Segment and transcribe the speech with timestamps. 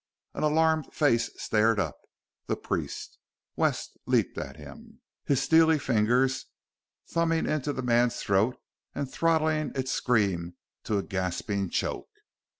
[0.33, 1.95] An alarmed face stared up
[2.47, 3.19] the priest!
[3.55, 6.47] Wes leaped at him, his steely fingers
[7.11, 8.57] thumbing into the man's throat
[8.95, 12.09] and throttling its scream to a gasping choke.